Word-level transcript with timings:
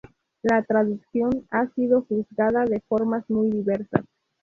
La 0.41 0.63
traducción 0.63 1.45
ha 1.51 1.67
sido 1.75 2.01
juzgada 2.01 2.65
de 2.65 2.79
formas 2.87 3.23
muy 3.29 3.51
diversas. 3.51 4.03